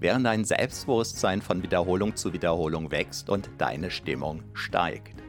[0.00, 5.22] während dein Selbstbewusstsein von Wiederholung zu Wiederholung wächst und deine Stimmung steigt.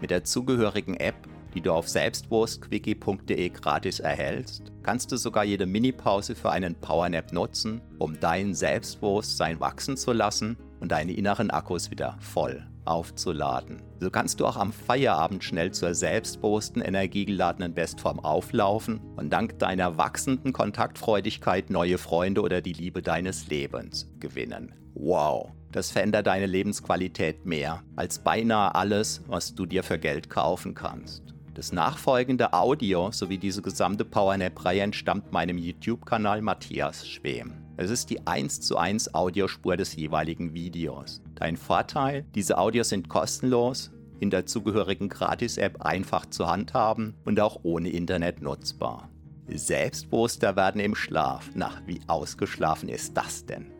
[0.00, 6.34] Mit der zugehörigen App, die du auf selbstbewusstquickie.de gratis erhältst, kannst du sogar jede Minipause
[6.34, 12.16] für einen Powernap nutzen, um dein Selbstbewusstsein wachsen zu lassen und deine inneren Akkus wieder
[12.20, 13.82] voll aufzuladen.
[14.00, 19.98] So kannst du auch am Feierabend schnell zur selbstbewussten, energiegeladenen Bestform auflaufen und dank deiner
[19.98, 24.74] wachsenden Kontaktfreudigkeit neue Freunde oder die Liebe deines Lebens gewinnen.
[24.94, 25.52] Wow!
[25.72, 31.34] Das verändert deine Lebensqualität mehr als beinahe alles, was du dir für Geld kaufen kannst.
[31.54, 37.54] Das nachfolgende Audio sowie diese gesamte PowerNap-Reihe entstammt meinem YouTube-Kanal Matthias Schwem.
[37.76, 41.20] Es ist die 1 zu 1 Audiospur des jeweiligen Videos.
[41.34, 43.90] Dein Vorteil, diese Audios sind kostenlos,
[44.20, 49.08] in der zugehörigen Gratis-App einfach zu handhaben und auch ohne Internet nutzbar.
[49.48, 51.50] Selbstbewusster werden im Schlaf.
[51.54, 53.79] Na, wie ausgeschlafen ist das denn?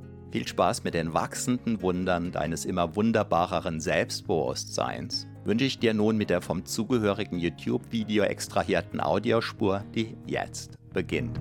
[0.31, 6.29] Viel Spaß mit den wachsenden Wundern deines immer wunderbareren Selbstbewusstseins wünsche ich dir nun mit
[6.29, 11.37] der vom zugehörigen YouTube-Video extrahierten Audiospur, die jetzt beginnt.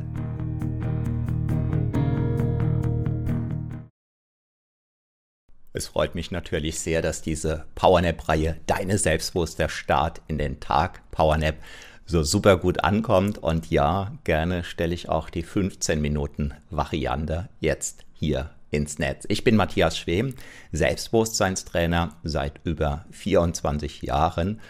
[5.73, 11.59] Es freut mich natürlich sehr, dass diese Powernap-Reihe Deine selbstbewusster Start in den Tag Powernap
[12.07, 13.39] so super gut ankommt.
[13.39, 19.25] Und ja, gerne stelle ich auch die 15 Minuten Variante jetzt hier ins Netz.
[19.29, 20.35] Ich bin Matthias Schwem,
[20.73, 24.61] Selbstbewusstseinstrainer seit über 24 Jahren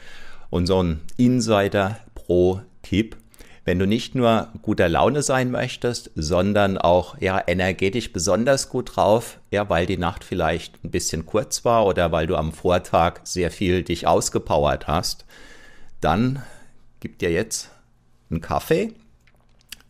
[0.51, 3.17] und so ein Insider pro Tipp.
[3.65, 9.39] Wenn du nicht nur guter Laune sein möchtest, sondern auch ja, energetisch besonders gut drauf,
[9.51, 13.51] ja, weil die Nacht vielleicht ein bisschen kurz war oder weil du am Vortag sehr
[13.51, 15.27] viel dich ausgepowert hast,
[16.01, 16.43] dann
[17.01, 17.71] gib dir jetzt
[18.31, 18.95] einen Kaffee,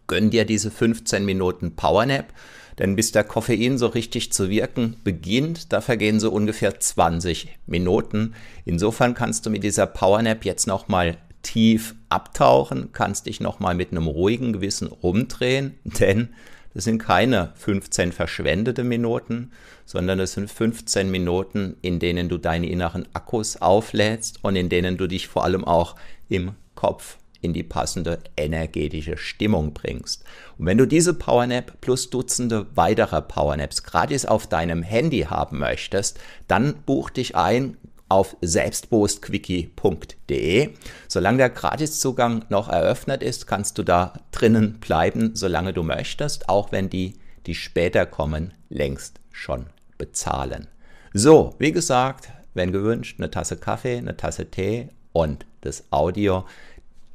[0.08, 2.34] gönn dir diese 15 Minuten Powernap
[2.80, 8.34] denn bis der Koffein so richtig zu wirken beginnt, da vergehen so ungefähr 20 Minuten.
[8.64, 14.06] Insofern kannst du mit dieser Powernap jetzt nochmal tief abtauchen, kannst dich nochmal mit einem
[14.06, 16.30] ruhigen Gewissen rumdrehen, denn
[16.72, 19.50] das sind keine 15 verschwendete Minuten,
[19.84, 24.96] sondern das sind 15 Minuten, in denen du deine inneren Akkus auflädst und in denen
[24.96, 25.96] du dich vor allem auch
[26.28, 30.24] im Kopf in die passende energetische Stimmung bringst.
[30.58, 36.20] Und wenn du diese Powernap plus Dutzende weiterer Powernaps gratis auf deinem Handy haben möchtest,
[36.48, 37.76] dann buch dich ein
[38.08, 40.70] auf selbstbewusstquickie.de.
[41.08, 46.72] Solange der Gratiszugang noch eröffnet ist, kannst du da drinnen bleiben, solange du möchtest, auch
[46.72, 47.14] wenn die,
[47.46, 49.66] die später kommen, längst schon
[49.96, 50.66] bezahlen.
[51.14, 56.44] So, wie gesagt, wenn gewünscht, eine Tasse Kaffee, eine Tasse Tee und das Audio.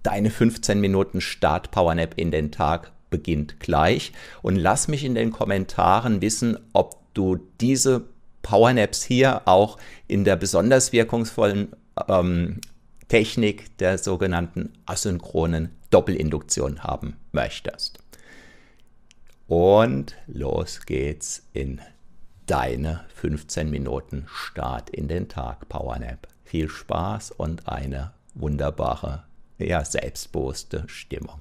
[0.05, 4.11] Deine 15 Minuten Start Powernap in den Tag beginnt gleich.
[4.43, 8.03] Und lass mich in den Kommentaren wissen, ob du diese
[8.43, 11.69] Powernaps hier auch in der besonders wirkungsvollen
[12.07, 12.61] ähm,
[13.07, 17.97] Technik der sogenannten asynchronen Doppelinduktion haben möchtest.
[19.47, 21.81] Und los geht's in
[22.45, 26.27] deine 15 Minuten Start in den Tag Powernap.
[26.43, 29.23] Viel Spaß und eine wunderbare,
[29.57, 31.39] ja, selbstbewusste Stimmung.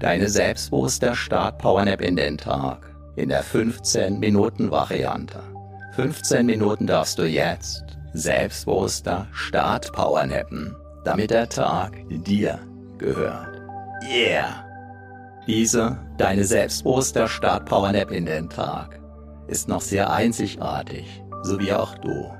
[0.00, 5.40] Deine selbstbewusste Start Powernap in den Tag in der 15 Minuten Variante.
[5.94, 7.84] 15 Minuten darfst du jetzt
[8.14, 10.74] selbstbewusster Start Powernappen,
[11.04, 12.58] damit der Tag dir
[12.98, 13.60] gehört.
[14.02, 14.64] Yeah!
[15.46, 19.00] Diese, deine selbstbewusster Start Powernap in den Tag,
[19.48, 22.30] ist noch sehr einzigartig, so wie auch du.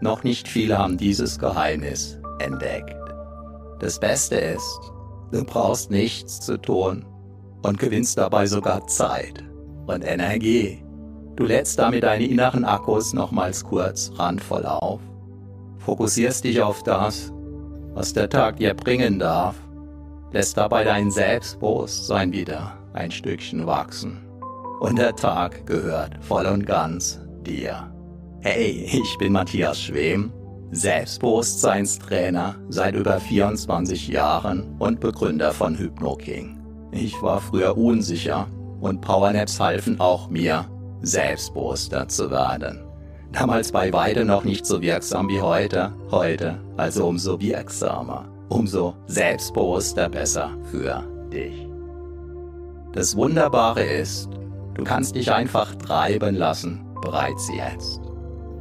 [0.00, 2.96] Noch nicht viele haben dieses Geheimnis entdeckt.
[3.80, 4.80] Das Beste ist,
[5.32, 7.04] du brauchst nichts zu tun
[7.62, 9.44] und gewinnst dabei sogar Zeit
[9.86, 10.84] und Energie.
[11.36, 15.00] Du lädst damit deine inneren Akkus nochmals kurz randvoll auf,
[15.78, 17.32] fokussierst dich auf das,
[17.94, 19.56] was der Tag dir bringen darf,
[20.32, 24.24] lässt dabei dein Selbstbewusstsein wieder ein Stückchen wachsen.
[24.80, 27.92] Und der Tag gehört voll und ganz dir.
[28.40, 30.32] Hey, ich bin Matthias Schwem,
[30.70, 36.56] Selbstbewusstseinstrainer seit über 24 Jahren und Begründer von HypnoKing.
[36.92, 38.46] Ich war früher unsicher
[38.80, 40.66] und Powernaps halfen auch mir,
[41.02, 42.84] selbstbewusster zu werden.
[43.32, 50.08] Damals bei Weide noch nicht so wirksam wie heute, heute also umso wirksamer, umso selbstbewusster
[50.08, 51.02] besser für
[51.32, 51.66] dich.
[52.92, 54.30] Das Wunderbare ist,
[54.74, 58.07] du kannst dich einfach treiben lassen, bereits jetzt.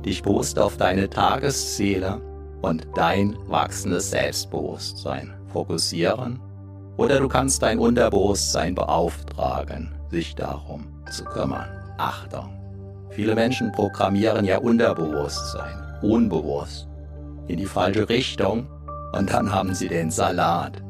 [0.07, 2.21] Dich bewusst auf deine Tagesziele
[2.61, 6.39] und dein wachsendes Selbstbewusstsein fokussieren
[6.95, 11.67] oder du kannst dein Unterbewusstsein beauftragen, sich darum zu kümmern.
[11.97, 12.53] Achtung!
[13.09, 16.87] Viele Menschen programmieren ja Unterbewusstsein, unbewusst,
[17.49, 18.65] in die falsche Richtung
[19.11, 20.81] und dann haben sie den Salat.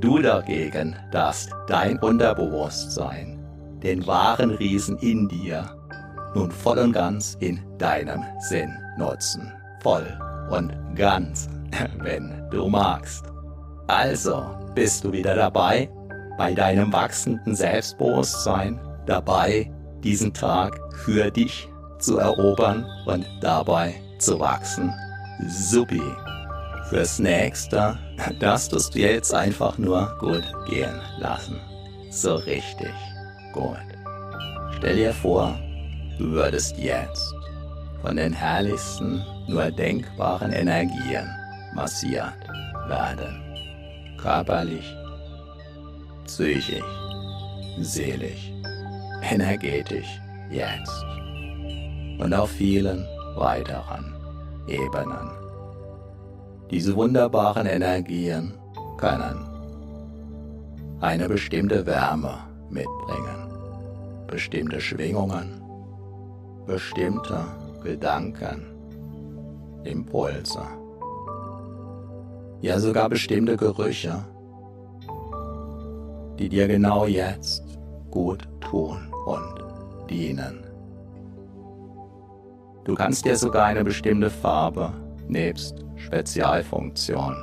[0.00, 3.38] Du dagegen darfst dein Unterbewusstsein,
[3.84, 5.70] den wahren Riesen in dir,
[6.34, 9.52] nun voll und ganz in deinem Sinn nutzen.
[9.82, 10.06] Voll
[10.50, 11.48] und ganz,
[11.98, 13.24] wenn du magst.
[13.88, 14.44] Also,
[14.74, 15.88] bist du wieder dabei?
[16.36, 19.70] Bei deinem wachsenden Selbstbewusstsein dabei,
[20.02, 21.68] diesen Tag für dich
[21.98, 24.92] zu erobern und dabei zu wachsen.
[25.48, 26.02] Supi.
[26.88, 27.98] Fürs nächste,
[28.38, 31.58] das tust du jetzt einfach nur gut gehen lassen.
[32.10, 32.94] So richtig
[33.52, 33.76] gut.
[34.76, 35.58] Stell dir vor,
[36.18, 37.34] du würdest jetzt
[38.02, 41.28] von den herrlichsten, nur denkbaren Energien
[41.74, 42.48] massiert
[42.88, 43.42] werden.
[44.18, 44.94] Körperlich,
[46.24, 46.82] psychisch,
[47.80, 48.52] seelisch
[49.22, 50.20] energetisch
[50.50, 51.04] jetzt
[52.18, 54.14] und auf vielen weiteren
[54.68, 55.30] Ebenen.
[56.70, 58.54] Diese wunderbaren Energien
[58.96, 59.46] können
[61.00, 62.38] eine bestimmte Wärme
[62.70, 63.50] mitbringen,
[64.26, 65.62] bestimmte Schwingungen,
[66.66, 67.44] bestimmte
[67.82, 68.66] Gedanken,
[69.84, 70.62] Impulse,
[72.60, 74.24] ja sogar bestimmte Gerüche,
[76.38, 77.78] die dir genau jetzt
[78.10, 79.64] gut tun und
[80.10, 80.64] dienen.
[82.84, 84.92] Du kannst dir sogar eine bestimmte Farbe
[85.28, 87.36] nebst Spezialfunktion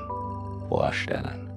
[0.69, 1.49] vorstellen.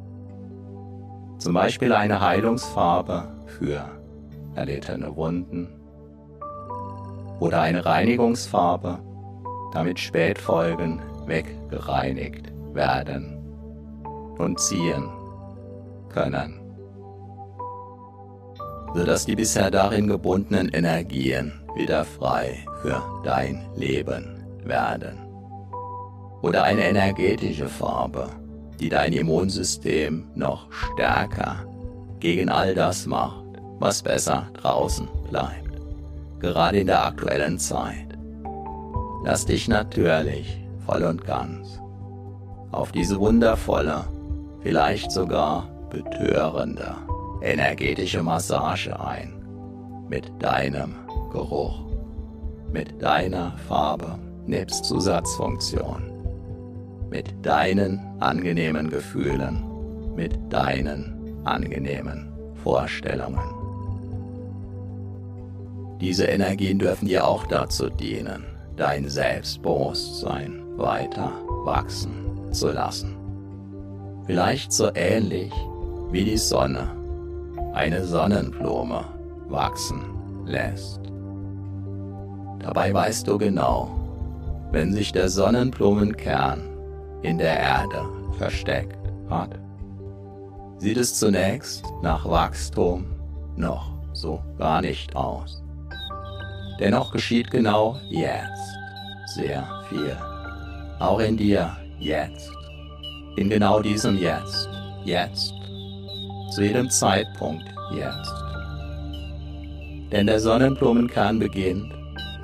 [1.38, 3.84] Zum Beispiel eine Heilungsfarbe für
[4.54, 5.75] erlittene Wunden
[7.40, 8.98] oder eine Reinigungsfarbe,
[9.72, 13.38] damit Spätfolgen weggereinigt werden
[14.38, 15.08] und ziehen
[16.08, 16.66] können
[18.96, 25.18] sodass die bisher darin gebundenen Energien wieder frei für dein Leben werden.
[26.40, 28.30] Oder eine energetische Farbe,
[28.80, 31.66] die dein Immunsystem noch stärker
[32.20, 33.44] gegen all das macht,
[33.78, 35.65] was besser draußen bleibt,
[36.40, 38.18] gerade in der aktuellen Zeit.
[39.24, 41.80] Lass dich natürlich voll und ganz
[42.76, 44.04] auf diese wundervolle,
[44.60, 46.94] vielleicht sogar betörende
[47.42, 49.32] energetische Massage ein.
[50.08, 50.94] Mit deinem
[51.32, 51.80] Geruch,
[52.70, 56.02] mit deiner Farbe nebst Zusatzfunktion,
[57.10, 59.64] mit deinen angenehmen Gefühlen,
[60.14, 63.65] mit deinen angenehmen Vorstellungen.
[66.00, 68.44] Diese Energien dürfen dir auch dazu dienen,
[68.76, 71.32] dein Selbstbewusstsein weiter
[71.64, 73.16] wachsen zu lassen.
[74.26, 75.52] Vielleicht so ähnlich
[76.10, 76.90] wie die Sonne
[77.72, 79.04] eine Sonnenblume
[79.48, 80.02] wachsen
[80.44, 81.00] lässt.
[82.58, 83.90] Dabei weißt du genau,
[84.72, 86.60] wenn sich der Sonnenblumenkern
[87.22, 88.02] in der Erde
[88.36, 88.98] versteckt
[89.30, 89.58] hat,
[90.78, 93.06] sieht es zunächst nach Wachstum
[93.56, 95.65] noch so gar nicht aus.
[96.78, 98.76] Dennoch geschieht genau jetzt
[99.34, 100.16] sehr viel.
[100.98, 102.50] Auch in dir jetzt.
[103.36, 104.68] In genau diesem Jetzt.
[105.04, 105.52] Jetzt.
[106.50, 107.64] Zu jedem Zeitpunkt
[107.94, 108.34] jetzt.
[110.10, 111.92] Denn der Sonnenblumenkern beginnt,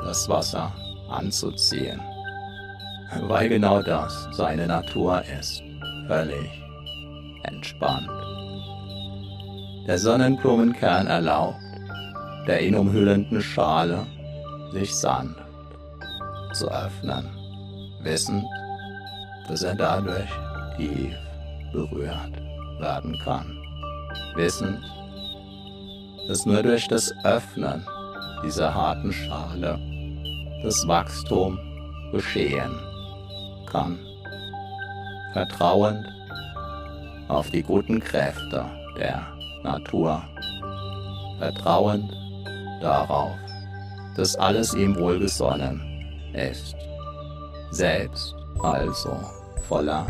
[0.02, 0.72] das Wasser
[1.08, 2.00] anzuziehen.
[3.22, 5.62] Weil genau das seine Natur ist.
[6.08, 6.50] Völlig
[7.44, 8.08] entspannt.
[9.86, 11.58] Der Sonnenblumenkern erlaubt
[12.46, 14.06] der ihn umhüllenden Schale
[14.72, 15.42] sich sanft
[16.54, 17.28] zu öffnen,
[18.02, 18.44] wissend,
[19.48, 20.30] dass er dadurch
[20.76, 21.14] tief
[21.72, 22.40] berührt
[22.80, 23.58] werden kann,
[24.34, 24.82] wissend,
[26.28, 27.86] dass nur durch das Öffnen
[28.44, 29.78] dieser harten Schale
[30.62, 31.58] das Wachstum
[32.12, 32.72] geschehen
[33.66, 33.98] kann,
[35.32, 36.06] vertrauend
[37.28, 38.64] auf die guten Kräfte
[38.96, 39.26] der
[39.62, 40.22] Natur,
[41.38, 42.12] vertrauend
[42.80, 43.41] darauf,
[44.16, 45.80] dass alles ihm wohlgesonnen
[46.34, 46.76] ist.
[47.70, 49.16] Selbst also
[49.68, 50.06] voller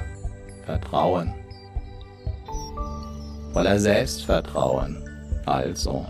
[0.67, 1.33] Vertrauen.
[3.53, 5.03] Voller Selbstvertrauen
[5.47, 6.07] also.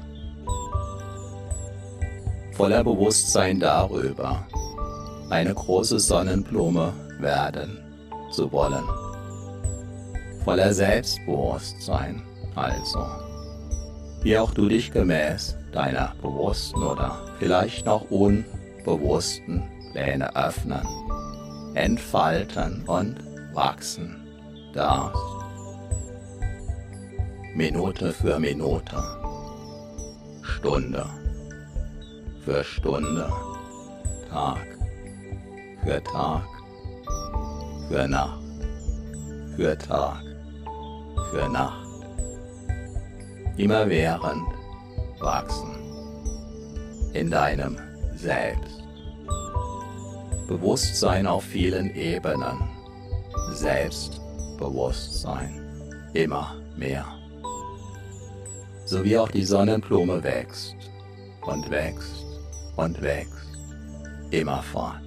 [2.53, 4.47] Voller Bewusstsein darüber,
[5.31, 7.79] eine große Sonnenblume werden
[8.31, 8.85] zu wollen.
[10.45, 12.23] Voller Selbstbewusstsein
[12.55, 13.07] also.
[14.23, 20.87] Wie auch du dich gemäß deiner bewussten oder vielleicht noch unbewussten Pläne öffnen,
[21.75, 23.17] entfalten und
[23.53, 24.29] wachsen
[24.73, 25.21] darfst.
[27.57, 28.97] Minute für Minute,
[30.43, 31.05] Stunde
[32.45, 33.29] für Stunde,
[34.31, 34.65] Tag
[35.83, 36.47] für Tag,
[37.89, 38.41] für Nacht,
[39.57, 40.23] für Tag,
[41.33, 42.07] für Nacht,
[43.57, 44.47] immerwährend
[45.19, 45.72] wachsen
[47.13, 47.77] in deinem
[48.15, 48.83] Selbst.
[50.49, 52.71] Bewusstsein auf vielen Ebenen.
[53.53, 55.61] Selbstbewusstsein.
[56.15, 57.05] Immer mehr.
[58.85, 60.77] So wie auch die Sonnenblume wächst
[61.43, 62.27] und wächst
[62.77, 63.33] und wächst.
[64.31, 65.01] Immerfort.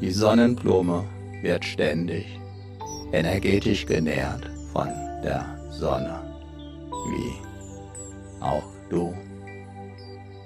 [0.00, 1.04] Die Sonnenblume
[1.42, 2.38] wird ständig
[3.12, 4.88] energetisch genährt von
[5.22, 6.20] der Sonne.
[6.90, 9.14] Wie auch du,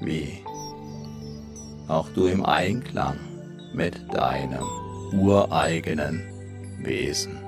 [0.00, 0.42] wie?
[1.88, 3.16] Auch du im Einklang
[3.72, 4.64] mit deinem
[5.12, 6.22] ureigenen
[6.82, 7.38] Wesen,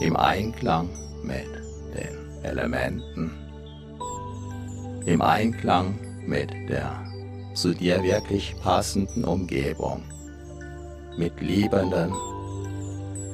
[0.00, 0.88] im Einklang
[1.22, 1.46] mit
[1.94, 3.30] den Elementen,
[5.06, 7.04] im Einklang mit der
[7.54, 10.02] zu dir wirklich passenden Umgebung,
[11.16, 12.12] mit liebenden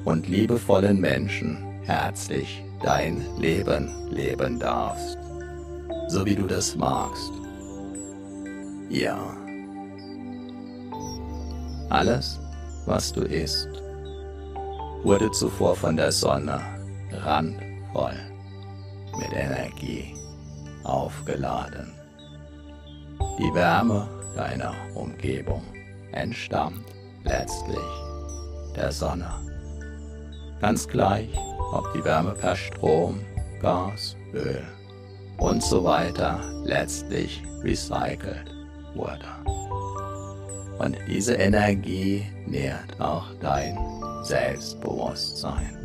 [0.05, 5.19] und liebevollen Menschen herzlich dein Leben leben darfst.
[6.09, 7.40] So wie du das magst.
[8.91, 9.37] Ja.
[11.91, 12.41] Alles,
[12.87, 13.69] was du isst,
[15.05, 16.61] wurde zuvor von der Sonne
[17.13, 18.17] randvoll
[19.17, 20.13] mit Energie
[20.83, 21.93] aufgeladen.
[23.39, 25.63] Die Wärme deiner Umgebung
[26.11, 26.85] entstammt
[27.23, 27.79] letztlich
[28.75, 29.31] der Sonne.
[30.61, 31.31] Ganz gleich,
[31.73, 33.21] ob die Wärme per Strom,
[33.63, 34.65] Gas, Öl
[35.39, 38.60] und so weiter letztlich recycelt
[38.95, 39.27] wurde.
[40.79, 43.79] Und diese Energie nährt auch dein
[44.23, 45.77] Selbstbewusstsein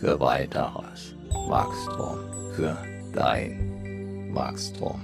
[0.00, 1.14] für weiteres
[1.48, 2.18] Wachstum,
[2.56, 2.76] für
[3.14, 5.00] dein Wachstum.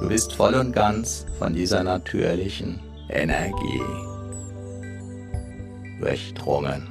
[0.00, 3.80] Du bist voll und ganz von dieser natürlichen Energie
[6.00, 6.86] durchdrungen.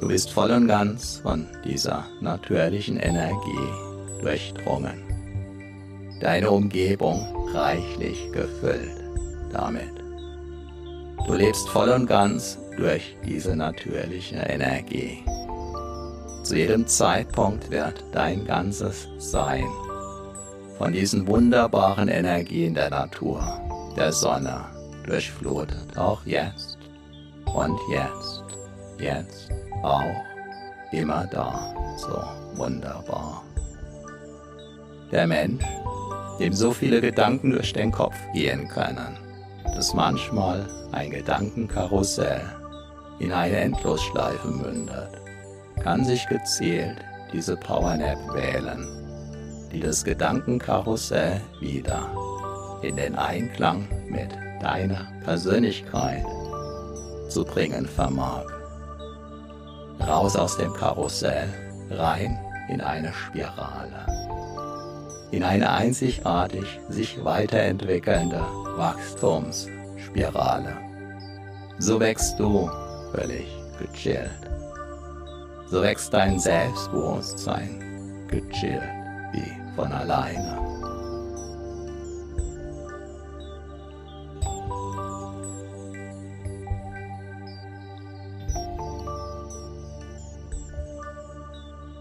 [0.00, 3.68] Du bist voll und ganz von dieser natürlichen Energie
[4.22, 5.07] durchdrungen.
[6.20, 9.04] Deine Umgebung reichlich gefüllt
[9.52, 9.92] damit.
[11.26, 15.22] Du lebst voll und ganz durch diese natürliche Energie.
[16.42, 19.66] Zu jedem Zeitpunkt wird dein ganzes Sein
[20.78, 23.42] von diesen wunderbaren Energien der Natur,
[23.96, 24.64] der Sonne,
[25.04, 26.78] durchflutet, auch jetzt
[27.52, 28.44] und jetzt,
[28.98, 29.50] jetzt
[29.82, 30.02] auch
[30.92, 33.42] immer da, so wunderbar
[35.10, 35.64] Der Mensch,
[36.38, 39.16] dem so viele Gedanken durch den Kopf gehen können,
[39.74, 42.40] dass manchmal ein Gedankenkarussell
[43.18, 45.10] in eine Endlosschleife mündet,
[45.82, 46.96] kann sich gezielt
[47.32, 48.86] diese Powernap wählen,
[49.72, 52.10] die das Gedankenkarussell wieder
[52.82, 54.30] in den Einklang mit
[54.62, 56.24] deiner Persönlichkeit
[57.28, 58.46] zu bringen vermag.
[60.00, 61.48] Raus aus dem Karussell,
[61.90, 64.27] rein in eine Spirale.
[65.30, 68.40] In eine einzigartig sich weiterentwickelnde
[68.76, 70.74] Wachstumsspirale.
[71.78, 72.70] So wächst du
[73.12, 73.46] völlig
[73.78, 74.30] gechillt.
[75.66, 78.82] So wächst dein Selbstbewusstsein gechillt
[79.32, 80.58] wie von alleine.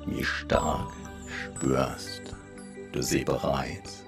[0.05, 0.93] Wie stark
[1.27, 2.26] spürst
[2.91, 4.05] du sie bereits,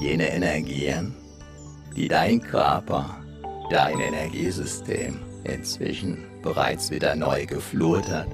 [0.00, 1.14] jene Energien,
[1.96, 3.18] die dein Körper,
[3.70, 8.26] dein Energiesystem inzwischen bereits wieder neu geflutet,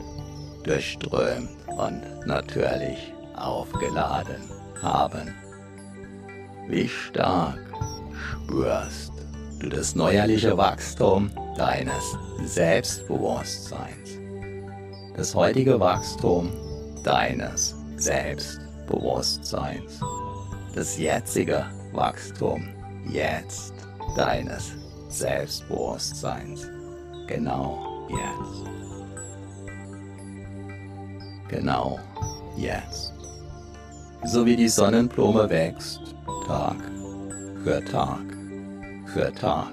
[0.64, 4.42] durchströmt und natürlich aufgeladen
[4.80, 5.34] haben.
[6.68, 7.60] Wie stark
[8.12, 9.12] spürst
[9.58, 14.18] du das neuerliche Wachstum deines Selbstbewusstseins,
[15.16, 16.50] das heutige Wachstum
[17.02, 17.76] deines
[18.90, 20.00] Selbstbewusstseins,
[20.74, 22.68] das jetzige Wachstum
[23.08, 23.72] jetzt
[24.16, 24.72] deines
[25.08, 26.68] Selbstbewusstseins,
[27.26, 28.68] genau jetzt.
[31.48, 31.98] Genau
[32.56, 33.14] jetzt.
[34.24, 36.14] So wie die Sonnenblume wächst,
[36.46, 36.76] Tag
[37.62, 38.20] für Tag
[39.06, 39.72] für Tag.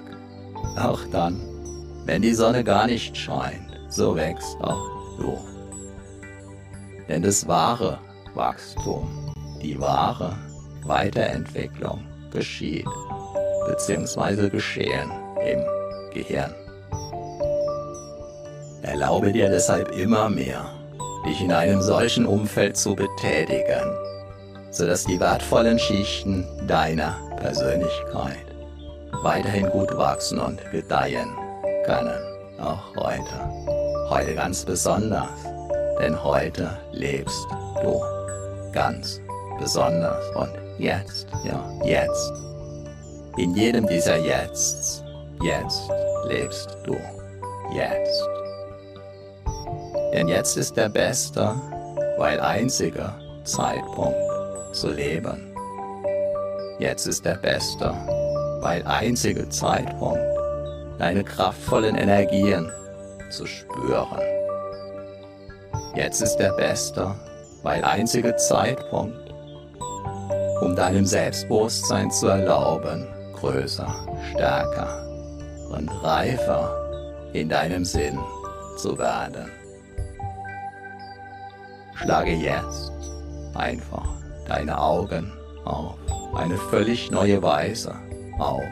[0.76, 1.40] Auch dann,
[2.04, 5.38] wenn die Sonne gar nicht scheint, so wächst auch du.
[7.08, 7.98] Denn das wahre
[8.38, 10.38] Wachstum, die wahre
[10.84, 12.86] Weiterentwicklung geschieht
[13.66, 14.48] bzw.
[14.48, 15.10] geschehen
[15.44, 15.60] im
[16.14, 16.54] Gehirn.
[18.82, 20.64] Erlaube dir deshalb immer mehr,
[21.26, 23.92] dich in einem solchen Umfeld zu betätigen,
[24.70, 28.46] sodass die wertvollen Schichten deiner Persönlichkeit
[29.22, 31.28] weiterhin gut wachsen und gedeihen
[31.84, 32.22] können,
[32.60, 34.08] auch heute.
[34.08, 35.28] Heute ganz besonders,
[35.98, 37.44] denn heute lebst
[37.82, 38.00] du
[38.78, 39.20] ganz
[39.58, 42.32] besonders und jetzt, ja, jetzt.
[43.36, 45.02] In jedem dieser Jetzts,
[45.42, 45.90] jetzt
[46.28, 46.96] lebst du,
[47.74, 48.28] jetzt.
[50.12, 51.54] Denn jetzt ist der beste,
[52.18, 53.12] weil einzige
[53.42, 54.16] Zeitpunkt
[54.72, 55.52] zu leben.
[56.78, 57.92] Jetzt ist der beste,
[58.60, 60.20] weil einzige Zeitpunkt
[60.98, 62.70] deine kraftvollen Energien
[63.30, 64.20] zu spüren.
[65.96, 67.12] Jetzt ist der beste,
[67.68, 69.30] weil einzige Zeitpunkt,
[70.62, 73.94] um deinem Selbstbewusstsein zu erlauben, größer,
[74.30, 75.06] stärker
[75.70, 78.18] und reifer in deinem Sinn
[78.78, 79.50] zu werden.
[81.96, 82.90] Schlage jetzt
[83.52, 84.08] einfach
[84.46, 85.30] deine Augen
[85.66, 85.98] auf
[86.36, 87.94] eine völlig neue Weise
[88.38, 88.64] auf.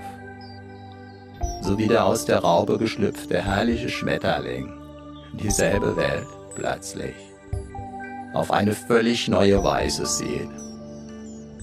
[1.61, 4.72] So wie der aus der Raube geschlüpfte herrliche Schmetterling
[5.35, 7.36] dieselbe Welt plötzlich
[8.37, 10.51] auf eine völlig neue Weise sieht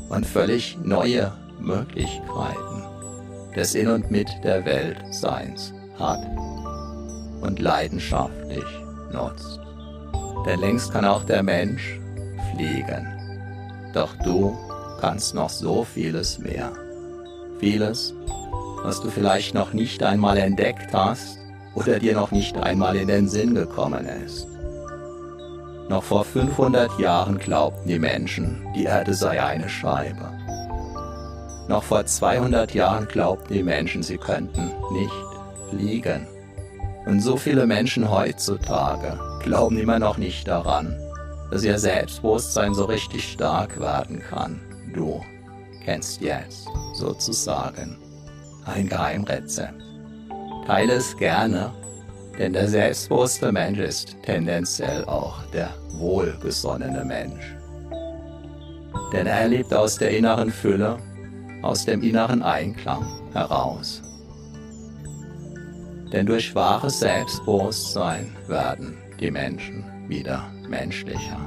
[0.09, 2.83] und völlig neue Möglichkeiten
[3.55, 6.19] des In und Mit der Welt Seins hat
[7.41, 8.65] und leidenschaftlich
[9.12, 9.59] nutzt.
[10.47, 11.99] Denn längst kann auch der Mensch
[12.51, 13.07] fliegen.
[13.93, 14.57] Doch du
[14.99, 16.73] kannst noch so vieles mehr.
[17.59, 18.15] Vieles,
[18.81, 21.38] was du vielleicht noch nicht einmal entdeckt hast
[21.75, 24.52] oder dir noch nicht einmal in den Sinn gekommen ist.
[25.89, 30.31] Noch vor 500 Jahren glaubten die Menschen, die Erde sei eine Scheibe.
[31.67, 35.13] Noch vor 200 Jahren glaubten die Menschen, sie könnten nicht
[35.69, 36.27] fliegen.
[37.05, 40.97] Und so viele Menschen heutzutage glauben immer noch nicht daran,
[41.51, 44.61] dass ihr Selbstbewusstsein so richtig stark werden kann.
[44.93, 45.21] Du
[45.83, 47.97] kennst jetzt sozusagen
[48.65, 49.81] ein Geheimrezept.
[50.65, 51.71] Teile es gerne,
[52.37, 57.55] denn der selbstbewusste Mensch ist tendenziell auch der wohlgesonnene Mensch.
[59.11, 60.97] Denn er lebt aus der inneren Fülle,
[61.61, 64.01] aus dem inneren Einklang heraus.
[66.11, 71.39] Denn durch wahres Selbstbewusstsein werden die Menschen wieder menschlicher.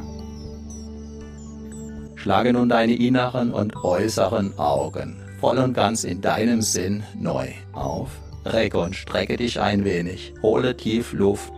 [2.16, 8.10] Schlage nun deine inneren und äußeren Augen voll und ganz in deinem Sinn neu auf.
[8.52, 10.32] Recke und strecke dich ein wenig.
[10.40, 11.52] Hole tief Luft.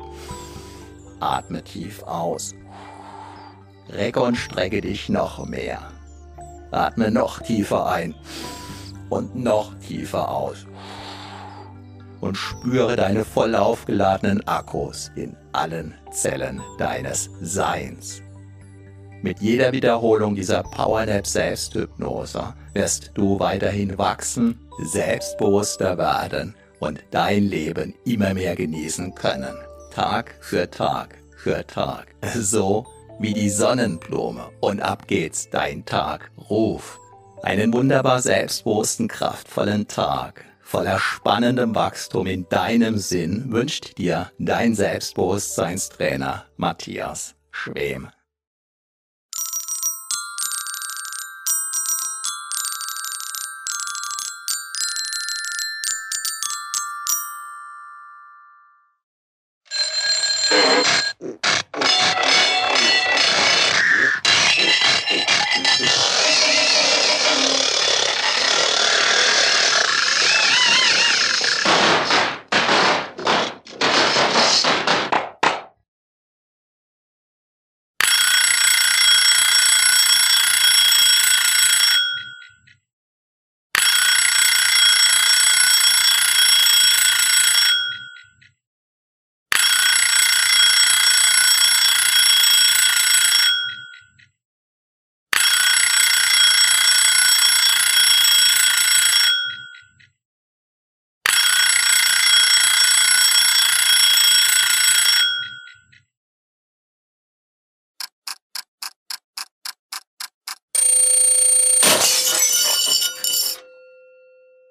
[1.21, 2.55] Atme tief aus.
[3.91, 5.93] Recke und strecke dich noch mehr.
[6.71, 8.15] Atme noch tiefer ein
[9.11, 10.67] und noch tiefer aus.
[12.21, 18.23] Und spüre deine voll aufgeladenen Akkus in allen Zellen deines Seins.
[19.23, 27.95] Mit jeder Wiederholung dieser Powernap Selbsthypnose wirst du weiterhin wachsen, selbstbewusster werden und dein Leben
[28.05, 29.57] immer mehr genießen können.
[29.91, 32.15] Tag für Tag für Tag.
[32.35, 32.87] So
[33.19, 34.51] wie die Sonnenblume.
[34.61, 36.31] Und ab geht's, dein Tag.
[36.51, 36.99] Ruf.
[37.43, 40.45] Einen wunderbar selbstbewussten, kraftvollen Tag.
[40.61, 48.09] Voller spannendem Wachstum in deinem Sinn wünscht dir dein Selbstbewusstseinstrainer Matthias Schwem.